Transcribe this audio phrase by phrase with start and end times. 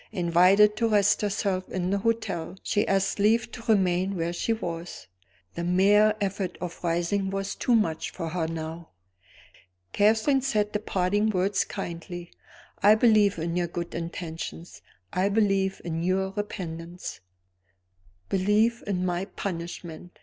[0.11, 5.05] Invited to rest herself in the hotel, she asked leave to remain where she was;
[5.53, 8.89] the mere effort of rising was too much for her now.
[9.93, 12.31] Catherine said the parting words kindly.
[12.81, 14.81] "I believe in your good intentions;
[15.13, 17.19] I believe in your repentance."
[18.27, 20.17] "Believe in my punishment!"